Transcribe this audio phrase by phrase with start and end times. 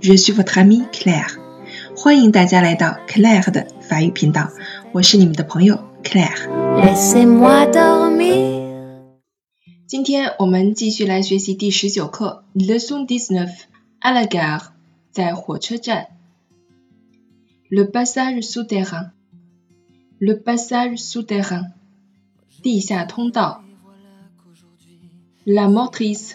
[0.00, 1.38] Je suis votre amie Claire.
[1.96, 4.50] 欢迎大家来到 Claire 的法语频道，
[4.92, 6.48] 我是你们的朋友 Claire。
[9.86, 13.50] 今天我们继续来学习第十九课 Leçon dix-neuf
[14.00, 14.68] à la gare，
[15.10, 16.06] 在火车站。
[17.68, 19.10] Le passage souterrain.
[20.18, 21.72] Le passage souterrain.
[22.62, 23.62] 地下通道。
[25.44, 26.32] La motrice.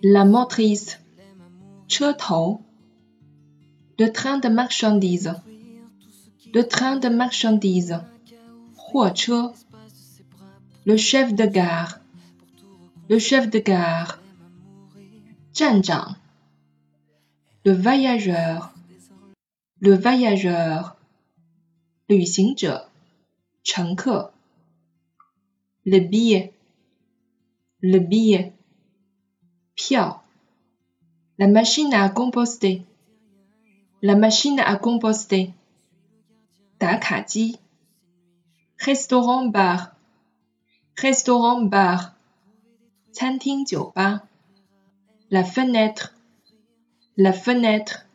[0.00, 0.94] La motrice.
[3.99, 5.35] Le train de marchandises.
[6.53, 7.99] Le train de marchandises.
[10.85, 11.99] Le chef de gare.
[13.09, 14.19] Le chef de gare.
[17.65, 18.73] Le voyageur.
[19.79, 20.95] Le voyageur.
[25.85, 26.53] Le billet.
[27.81, 28.53] Le billet.
[31.42, 32.82] La machine à composter.
[34.02, 35.52] La machine à composter.
[38.78, 39.94] Restaurant bar.
[40.96, 42.14] Restaurant bar.
[45.30, 46.14] La fenêtre.
[47.16, 48.06] La fenêtre.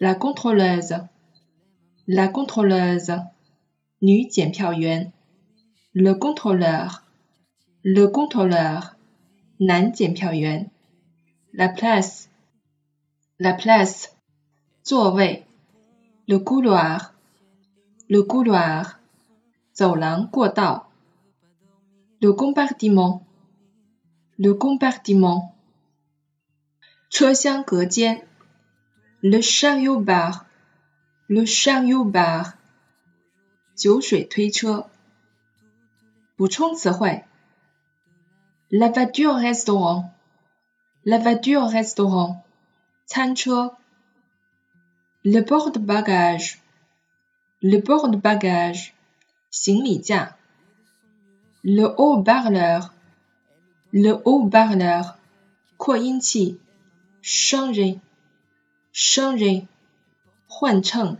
[0.00, 0.94] La contrôleuse.
[2.06, 3.16] La contrôleuse.
[4.00, 4.22] Le
[6.14, 7.02] contrôleur.
[7.84, 8.94] Le contrôleur.
[9.60, 10.70] 男检票员
[11.52, 14.06] ，la place，la place，
[14.82, 15.46] 座位，
[16.26, 18.96] le couloir，le couloir，
[19.72, 20.90] 走廊过道，
[22.20, 25.52] le compartiment，le compartiment，
[27.10, 28.26] 车厢隔间，
[29.20, 32.54] le chariot bar，le chariot bar，
[33.74, 34.90] 酒水推车。
[36.36, 37.24] 补充词汇。
[38.70, 40.10] La voiture restaurant.
[41.04, 42.44] La voiture restaurant.
[43.06, 43.72] 餐车
[45.24, 46.58] Le porte-bagages.
[47.62, 48.92] Le porte-bagages.
[49.50, 50.36] 行李架
[51.62, 52.92] Le haut-parleur.
[53.90, 55.16] Le haut-parleur.
[55.78, 56.60] 扩音器
[57.22, 58.00] Changer.
[58.92, 59.66] Changer.
[60.46, 61.16] 换乘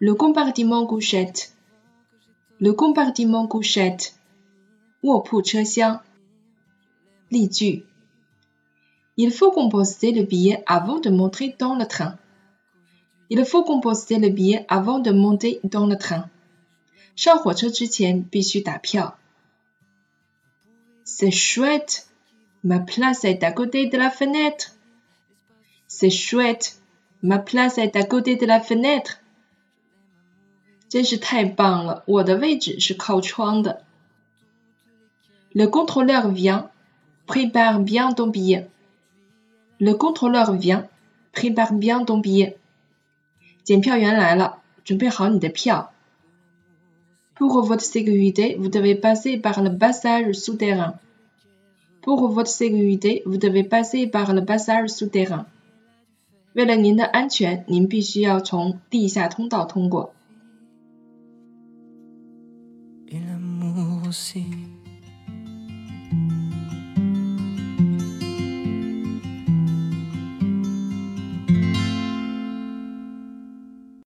[0.00, 1.52] Le compartiment couchette.
[2.58, 4.14] Le compartiment couchette.
[5.02, 6.02] 卧铺车厢
[9.23, 12.17] Il faut composter le billet avant de monter dans le train.
[13.29, 16.27] Il faut composter le billet avant de monter dans le train.
[21.03, 22.07] C'est chouette.
[22.63, 24.71] Ma place est à côté de la fenêtre.
[25.87, 26.81] C'est chouette.
[27.21, 29.21] Ma place est à côté de la fenêtre.
[35.53, 36.71] Le contrôleur vient
[37.27, 38.67] Prépare bien ton billet.
[39.80, 40.86] Le contrôleur vient.
[41.32, 42.56] Prépare bien ton billet.
[47.34, 50.94] Pour votre sécurité, vous devez passer par le passage souterrain.
[52.00, 55.46] Pour votre sécurité, vous devez passer par le passage souterrain.
[56.54, 60.14] 为了您的安全，您必须要从地下通道通过。
[63.08, 64.69] Et l'amour aussi.